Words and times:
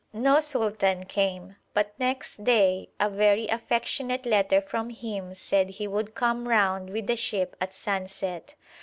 No 0.13 0.39
sultan 0.39 1.05
came, 1.05 1.57
but 1.75 1.93
next 1.99 2.43
day 2.43 2.89
a 2.99 3.07
very 3.07 3.45
affectionate 3.49 4.25
letter 4.25 4.59
from 4.59 4.89
him 4.89 5.35
said 5.35 5.69
he 5.69 5.87
would 5.87 6.15
come 6.15 6.47
round 6.47 6.89
with 6.89 7.05
the 7.05 7.15
ship 7.15 7.55
at 7.61 7.71
sunset. 7.71 8.55